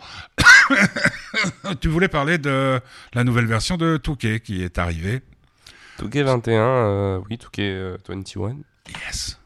[1.81, 2.81] tu voulais parler de
[3.13, 5.21] la nouvelle version de Touquet qui est arrivée.
[5.99, 8.55] Touquet 21, euh, oui, Touquet euh, 21.
[9.05, 9.39] Yes.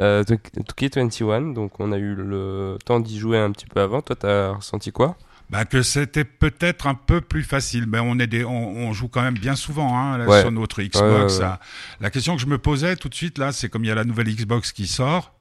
[0.00, 0.36] Euh, Tou-
[0.68, 4.02] Touquet 21, donc on a eu le temps d'y jouer un petit peu avant.
[4.02, 5.16] Toi, t'as ressenti quoi?
[5.50, 9.08] Bah que c'était peut-être un peu plus facile, mais on est des, on, on joue
[9.08, 10.40] quand même bien souvent hein, là, Ouais.
[10.40, 11.00] sur notre Xbox.
[11.00, 11.28] Ouais, ouais, ouais.
[11.28, 11.60] ça.
[12.00, 13.94] La question que je me posais tout de suite là, c'est comme il y a
[13.94, 15.32] la nouvelle Xbox qui sort,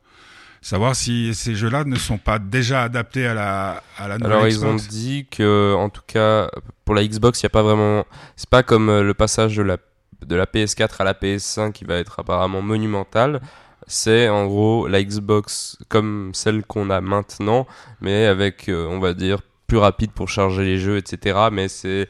[0.62, 4.48] savoir si ces jeux-là ne sont pas déjà adaptés à la, à la nouvelle Alors
[4.48, 4.88] ils ont Xbox.
[4.90, 6.50] dit que, en tout cas,
[6.84, 8.06] pour la Xbox, il y a pas vraiment.
[8.36, 9.78] C'est pas comme euh, le passage de la
[10.26, 13.42] de la PS4 à la PS5 qui va être apparemment monumental.
[13.88, 17.68] C'est en gros la Xbox comme celle qu'on a maintenant,
[18.02, 21.50] mais avec, euh, on va dire, plus rapide pour charger les jeux, etc.
[21.52, 22.10] Mais c'est,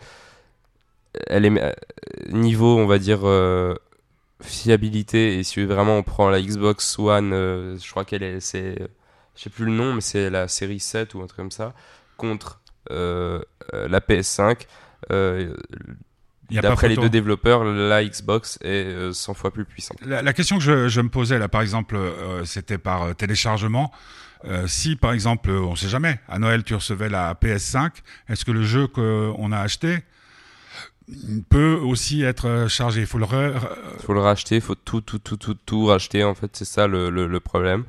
[1.27, 1.71] elle est euh,
[2.31, 3.21] niveau, on va dire.
[3.27, 3.75] euh,
[4.41, 8.75] fiabilité et si vraiment on prend la Xbox One je crois qu'elle est c'est
[9.35, 11.73] je sais plus le nom mais c'est la série 7 ou un truc comme ça
[12.17, 12.59] contre
[12.91, 14.67] la PS5
[15.11, 16.12] euh, Il y a pas
[16.51, 19.97] d'après les deux développeurs la Xbox est euh, 100 fois plus puissante.
[20.05, 23.13] La, la question que je, je me posais là, par exemple, euh, c'était par euh,
[23.13, 23.91] téléchargement.
[24.45, 27.91] Euh, si, par exemple, euh, on sait jamais, à Noël tu recevais la PS5,
[28.27, 29.99] est-ce que le jeu qu'on a acheté
[31.49, 33.01] peut aussi être euh, chargé?
[33.01, 36.23] Il faut le re- re- faut le racheter faut tout tout tout tout tout racheter
[36.23, 37.83] en fait c'est ça le, le, le problème.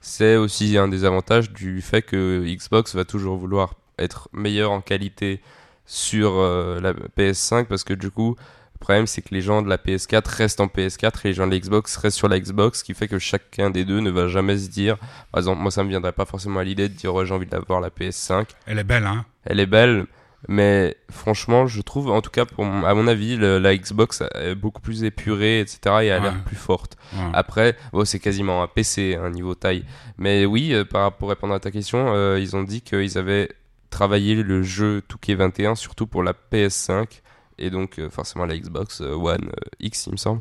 [0.00, 4.80] C'est aussi un des avantages du fait que Xbox va toujours vouloir être meilleur en
[4.80, 5.42] qualité
[5.86, 8.36] sur euh, la PS5 parce que du coup
[8.74, 11.46] le problème c'est que les gens de la PS4 restent en PS4 et les gens
[11.46, 14.10] de la Xbox restent sur la Xbox ce qui fait que chacun des deux ne
[14.10, 14.96] va jamais se dire
[15.32, 17.80] par exemple moi ça me viendrait pas forcément à l'idée de dire j'ai envie d'avoir
[17.80, 20.06] la PS5 Elle est belle, hein elle est belle,
[20.48, 24.54] mais franchement, je trouve, en tout cas, pour à mon avis, le- la Xbox est
[24.54, 25.78] beaucoup plus épurée, etc.
[25.84, 26.20] et a Ouais.
[26.20, 26.96] l'air plus forte.
[27.14, 27.20] Ouais.
[27.34, 29.84] Après, bon, c'est quasiment un PC, un niveau taille.
[30.18, 33.50] Mais oui, euh, par, pour répondre à ta question, euh, ils ont dit qu'ils avaient
[33.90, 37.20] travaillé le jeu Touquet 21, surtout pour la PS5.
[37.60, 40.40] Et donc, euh, forcément, la Xbox euh, One euh, X, il me semble.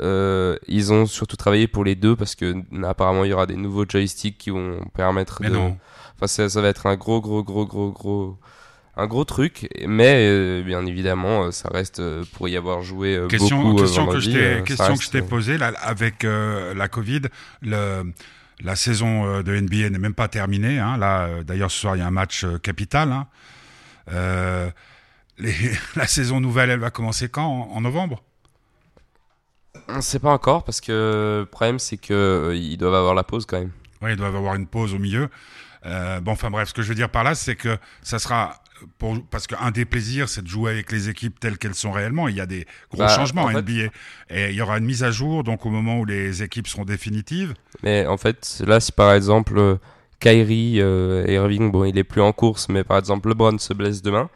[0.00, 3.56] Euh, ils ont surtout travaillé pour les deux parce que apparemment il y aura des
[3.56, 5.54] nouveaux joysticks qui vont permettre Mais de.
[5.54, 5.78] non.
[6.16, 8.38] Enfin, ça, ça va être un gros, gros, gros, gros, gros,
[8.96, 9.68] un gros truc.
[9.86, 13.82] Mais bien évidemment, ça reste pour y avoir joué question, beaucoup.
[13.82, 17.22] question que vendredi, je t'ai, question que je t'ai posée là, avec la Covid,
[17.62, 18.12] le,
[18.60, 20.78] la saison euh, de NBA n'est même pas terminée.
[20.78, 20.96] Hein.
[20.96, 23.12] Là, euh, d'ailleurs, ce soir, il y a un match euh, capital.
[23.12, 23.26] Hein.
[24.12, 24.70] Euh,
[25.38, 25.54] les,
[25.96, 27.46] la saison nouvelle, elle va commencer quand?
[27.46, 28.22] En, en novembre?
[29.88, 32.12] On ne sait pas encore parce que le problème c'est que
[32.52, 33.70] euh, doivent avoir la pause quand même.
[34.02, 35.28] Oui, ils doivent avoir une pause au milieu.
[35.86, 38.62] Euh, bon, enfin bref, ce que je veux dire par là, c'est que ça sera
[38.98, 42.28] pour, parce qu'un des plaisirs, c'est de jouer avec les équipes telles qu'elles sont réellement.
[42.28, 43.90] Il y a des gros Bah, changements en fait- NBA.
[44.30, 46.84] Et il y aura une mise à jour, donc au moment où les équipes seront
[46.84, 47.54] définitives.
[47.82, 49.78] Mais en fait, là, si par exemple
[50.20, 54.02] Kyrie euh, Irving, bon, il est plus en course, mais par exemple LeBron se blesse
[54.02, 54.28] demain,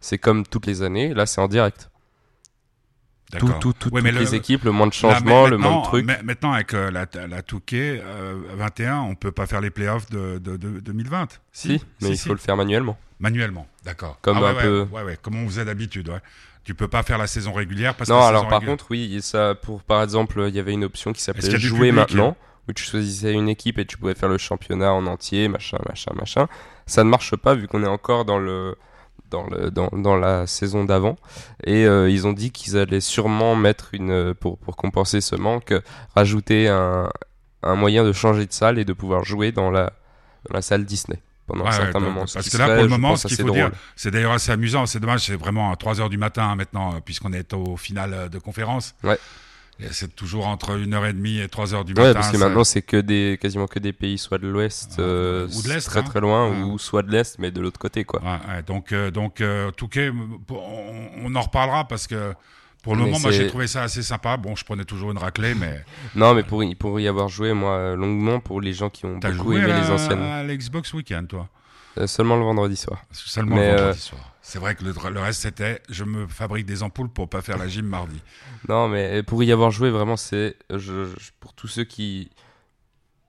[0.00, 1.12] c'est comme toutes les années.
[1.14, 1.90] Là, c'est en direct.
[3.32, 3.58] Tout, D'accord.
[3.58, 5.84] tout, tout, Ouais, mais toutes le- les équipes, le moins de changements, le moins de
[5.84, 6.06] trucs.
[6.06, 10.38] Maintenant, avec euh, la, la Touquet euh, 21, on peut pas faire les playoffs de,
[10.38, 11.40] de, de 2020.
[11.50, 12.96] Si, mais il faut le faire manuellement.
[13.18, 14.18] Manuellement, d'accord.
[14.20, 16.20] Comme Ah ouais, un ouais, peu- Ouais, ouais, comme on faisait d'habitude, ouais.
[16.64, 19.20] Tu peux pas faire la saison régulière parce non, que la alors par contre, oui,
[19.22, 22.36] ça, pour par exemple, il y avait une option qui s'appelait jouer maintenant,
[22.68, 26.10] où tu choisissais une équipe et tu pouvais faire le championnat en entier, machin, machin,
[26.16, 26.48] machin.
[26.86, 28.74] Ça ne marche pas vu qu'on est encore dans le
[29.30, 31.16] dans le dans, dans la saison d'avant
[31.64, 35.72] et euh, ils ont dit qu'ils allaient sûrement mettre une pour pour compenser ce manque
[36.14, 37.10] rajouter un
[37.62, 39.92] un moyen de changer de salle et de pouvoir jouer dans la
[40.48, 42.26] dans la salle Disney pendant Ouais, un ouais, certain moment.
[42.26, 43.56] ce Parce que là, pour le moment, ce qu'il faut drôle.
[43.58, 44.86] dire, c'est d'ailleurs assez amusant.
[44.86, 47.76] C'est dommage, c'est vraiment à 3 heures du matin hein, maintenant, euh, puisqu'on est au
[47.76, 48.94] final euh, de conférence.
[49.04, 49.18] Ouais.
[49.90, 52.14] C'est toujours entre 1h30 et 3h du Ouais, matin.
[52.14, 55.02] parce que ça- maintenant c'est que des quasiment que des pays soit de l'ouest, Ah,
[55.02, 56.02] euh, ou de l'Est, très hein.
[56.02, 56.62] très loin, Ouais.
[56.62, 58.22] ou soit de l'est, mais de l'autre côté quoi.
[58.22, 60.10] Ouais, ouais, donc, euh, donc euh, Touquet,
[60.48, 60.54] on,
[61.24, 62.32] on en reparlera parce que
[62.86, 64.36] pour le Mais moment, moi j'ai trouvé ça assez sympa.
[64.36, 67.52] Bon, je prenais toujours une raclée, mais Non, mais pour y, pour y avoir joué
[67.52, 70.92] moi euh, longuement pour les gens qui ont beaucoup joué aimé les anciennes, à l'Xbox
[70.94, 71.48] Weekend, toi?
[71.98, 73.02] Euh, seulement le vendredi soir.
[73.10, 74.32] Seulement Mais, le euh, vendredi soir.
[74.42, 77.58] C'est vrai que le, le reste c'était, je me fabrique des ampoules pour pas faire
[77.58, 78.20] la gym mardi.
[78.68, 82.30] Non, mais pour y avoir joué, vraiment, c'est je, je- pour tous ceux qui,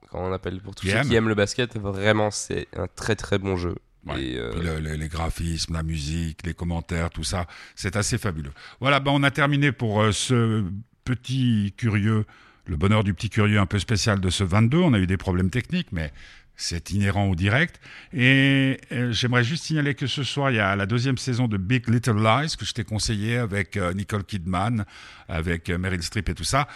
[0.09, 1.07] comment on appelle, pour tous Qui ceux aiment.
[1.07, 3.75] qui aiment le basket, vraiment, c'est un très très bon jeu.
[4.13, 4.23] Ouais.
[4.23, 8.17] Et, euh, Puis le- le- les graphismes, la musique, les commentaires, tout ça, c'est assez
[8.17, 8.51] fabuleux.
[8.79, 10.63] Voilà, ben on a terminé pour euh, ce
[11.03, 12.25] petit curieux,
[12.65, 14.77] le bonheur du petit curieux un peu spécial de ce 22.
[14.77, 16.11] On a eu des problèmes techniques, mais
[16.57, 17.79] c'est inhérent au direct.
[18.13, 21.55] Et euh, j'aimerais juste signaler que ce soir, il y a la deuxième saison de
[21.57, 24.83] Big Little Lies que je t'ai conseillé avec euh, Nicole Kidman,
[25.29, 26.67] avec euh, Meryl Streep et tout ça.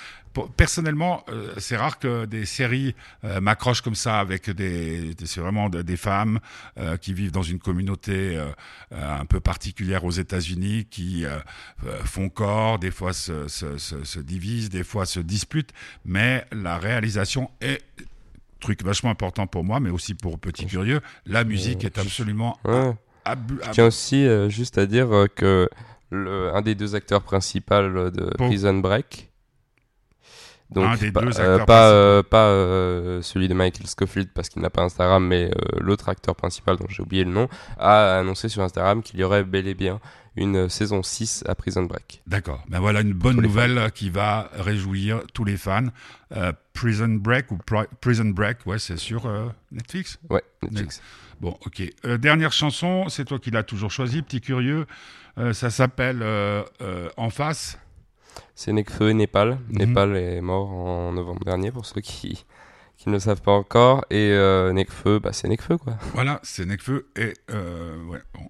[0.56, 1.26] Personnellement,
[1.58, 2.96] c'est rare que des séries
[3.42, 6.40] m'accrochent comme ça avec des, c'est vraiment de- des femmes
[7.02, 8.42] qui vivent dans une communauté
[8.92, 11.26] un peu particulière aux États-Unis, qui
[12.06, 15.74] font corps, des fois se divisent, des fois se disputent,
[16.06, 17.84] mais la réalisation est
[18.62, 22.94] truc vachement important pour moi, mais aussi pour Petit Curieux, la musique est absolument ouais.
[23.26, 25.70] Je tiens aussi euh, juste à dire euh, que
[26.10, 28.34] le, un des deux acteurs principaux de.
[28.38, 29.30] Prison Break.
[30.70, 33.20] Donc, Un des pas, deux euh, acteurs pas, principaux.
[33.20, 36.88] pas celui de Michael Scofield parce qu'il n'a pas Instagram, mais l'autre acteur principal dont
[36.88, 40.00] j'ai oublié le nom a annoncé sur Instagram qu'il y aurait bel et bien
[40.36, 42.22] une saison 6 à Prison Break.
[42.28, 42.64] D'accord.
[42.70, 45.88] Ben voilà une bonne nouvelle qui va réjouir tous les fans.
[46.36, 50.18] Euh, Prison Break ou Pri- Prison Break, ouais, c'est sur euh, Netflix?
[50.30, 51.02] Ouais, Netflix.
[51.42, 51.84] Bon, ok.
[52.06, 54.86] Euh, dernière chanson, c'est toi qui l'as toujours choisi, petit curieux.
[55.38, 57.78] Euh, ça s'appelle euh, euh, En face.
[58.56, 59.58] C'est Nekfeu et Népal.
[59.70, 59.78] Mhm.
[59.78, 62.46] Népal est mort en novembre dernier pour ceux qui,
[62.96, 64.06] qui ne le savent pas encore.
[64.10, 65.98] Et euh, Nekfeu, bah, c'est Nekfeu quoi.
[66.14, 67.10] Voilà, c'est Necfeu.
[67.18, 68.48] Et euh, ouais, bon.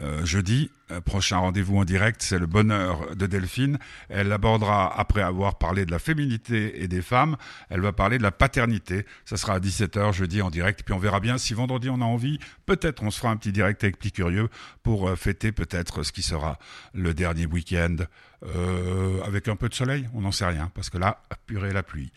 [0.00, 3.78] Euh, jeudi, euh, prochain rendez-vous en direct, c'est le bonheur de Delphine.
[4.08, 7.36] Elle abordera, après avoir parlé de la féminité et des femmes,
[7.68, 9.06] elle va parler de la paternité.
[9.24, 10.82] Ça sera à 17h jeudi en direct.
[10.84, 12.38] Puis on verra bien si vendredi on a envie.
[12.66, 14.48] Peut-être on se fera un petit direct avec Pli Curieux
[14.82, 16.58] pour euh, fêter peut-être ce qui sera
[16.94, 17.96] le dernier week-end
[18.44, 20.08] euh, avec un peu de soleil.
[20.14, 22.12] On n'en sait rien parce que là, purée la pluie.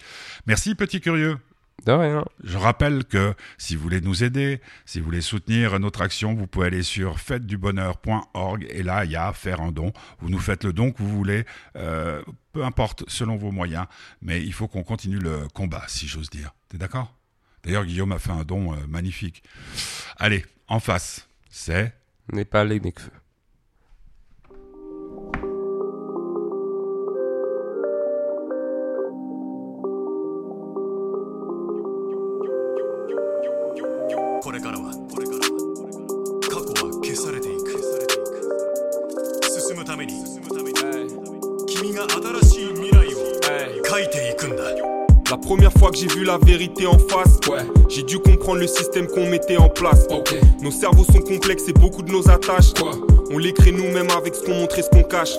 [0.48, 1.38] Merci Petit Curieux.
[1.84, 2.26] De rien.
[2.44, 6.48] Je rappelle que si vous voulez nous aider, si vous voulez soutenir notre action, vous
[6.48, 9.92] pouvez aller sur fêtedubonheur.org et là, il y a faire un don.
[10.20, 13.86] Vous nous faites le don que vous voulez, euh, peu importe selon vos moyens,
[14.22, 16.56] mais il faut qu'on continue le combat, si j'ose dire.
[16.70, 17.14] T'es d'accord?
[17.64, 19.44] D'ailleurs, Guillaume a fait un don euh, magnifique.
[20.18, 21.94] Allez, en face, c'est
[22.32, 23.12] Népal et Nekfeu.
[34.45, 35.43] これからはこれからは
[36.43, 37.71] 過去は消されていく
[39.61, 40.15] 進むために
[41.67, 44.65] 君が新しい未来を書いていくんだ
[45.31, 47.39] La première fois que j'ai vu la vérité en face,
[47.89, 50.09] j'ai dû comprendre le système qu'on mettait en place.
[50.61, 52.73] Nos cerveaux sont complexes et beaucoup de nos attaches.
[53.31, 55.37] On les crée nous-mêmes avec ce qu'on montre et ce qu'on cache.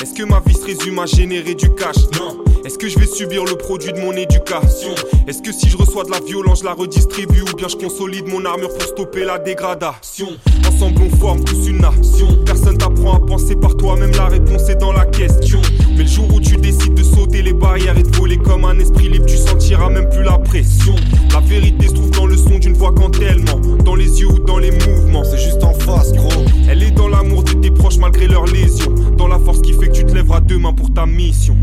[0.00, 2.44] Est-ce que ma vie se résume à générer du cash Non.
[2.65, 4.93] Est-ce que je vais subir le produit de mon éducation?
[5.27, 7.41] Est-ce que si je reçois de la violence, je la redistribue?
[7.41, 10.27] Ou bien je consolide mon armure pour stopper la dégradation?
[10.67, 12.27] Ensemble on forme tous une nation.
[12.45, 15.61] Personne t'apprend à penser par toi-même, la réponse est dans la question.
[15.91, 18.77] Mais le jour où tu décides de sauter les barrières et de voler comme un
[18.77, 20.95] esprit libre, tu sentiras même plus la pression.
[21.31, 24.39] La vérité se trouve dans le son d'une voix quand tellement, dans les yeux ou
[24.39, 25.23] dans les mouvements.
[25.23, 26.43] C'est juste en face, gros.
[26.69, 28.93] Elle est dans l'amour de tes proches malgré leurs lésions.
[29.17, 31.55] Dans la force qui fait que tu te lèveras demain pour ta mission.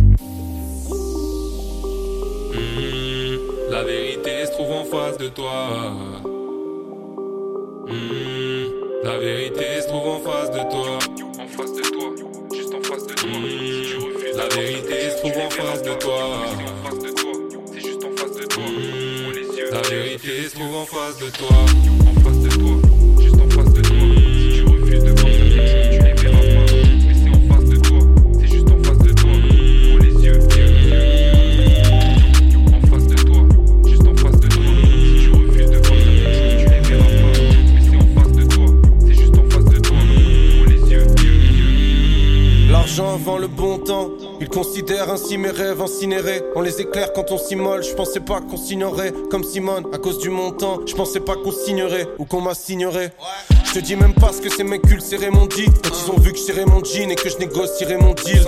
[4.86, 5.92] Face de toi.
[7.86, 8.64] Hmm,
[9.02, 10.98] la vérité se trouve en face de toi.
[11.38, 12.08] En face de toi,
[12.54, 13.30] juste en face de toi.
[13.30, 16.46] Si refuses la vérité se trouve en face de toi.
[17.72, 18.62] C'est juste en face de toi.
[18.64, 21.48] Hmm, la vérité se trouve en face de toi.
[21.48, 22.76] En face de toi,
[42.96, 44.08] L'argent avant le bon temps,
[44.40, 46.42] ils considèrent ainsi mes rêves incinérés.
[46.54, 50.18] On les éclaire quand on s'immole, je pensais pas qu'on signerait comme Simone à cause
[50.18, 50.80] du montant.
[50.86, 53.12] Je pensais pas qu'on signerait ou qu'on m'assignerait.
[53.66, 56.10] Je te dis même pas ce que ces mecs cultes serraient mon dit Quand ils
[56.10, 58.46] ont vu que je mon jean et que je négocierais mon deal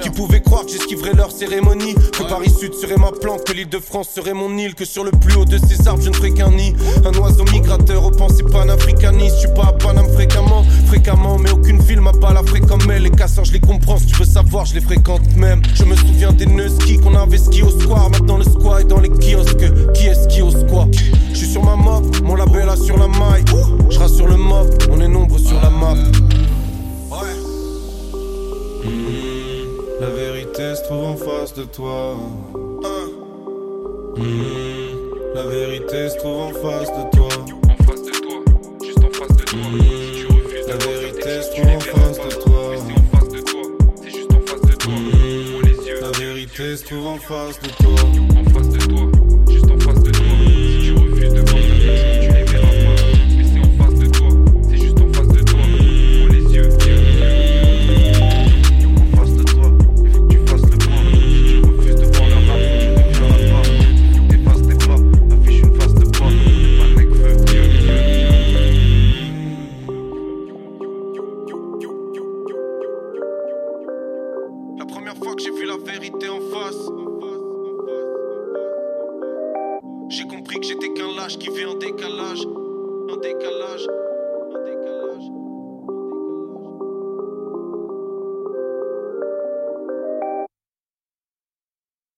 [0.00, 1.94] Qui pouvaient croire que j'esquiverais leur cérémonie.
[1.94, 4.74] Que Paris Sud serait ma planque, que l'île de France serait mon île.
[4.74, 6.74] Que sur le plus haut de ces arbres je ne ferai qu'un nid.
[7.04, 9.36] Un oiseau migrateur aux pensées panafricanistes.
[9.36, 13.10] Je suis pas à Paname fréquemment, fréquemment Mais aucune ville m'a pas la comme Les
[13.10, 15.62] casseurs je les comprends, si tu veux savoir je les fréquente même.
[15.74, 18.10] Je me souviens des nœuds ski qu'on avait ski au square.
[18.10, 19.92] Maintenant le squat est dans les kiosques.
[19.94, 20.88] Qui est ski au squat
[21.32, 23.44] Je suis sur ma mop, mon label a sur la maille.
[23.90, 24.51] Je rassure le mob,
[31.62, 32.16] de toi.
[34.16, 34.24] Hmm,
[35.34, 37.28] La vérité se trouve en face de toi.
[37.70, 38.38] En face de toi,
[38.84, 39.60] juste en face de toi.
[39.62, 42.62] Si tu refuses La vérité se trouve en face de toi.
[42.76, 43.62] C'est en face de toi,
[44.02, 44.92] c'est juste en face de toi.
[44.92, 46.00] Ouvre les yeux.
[46.00, 48.00] La vérité se trouve en face de toi.
[48.40, 49.21] En face de toi,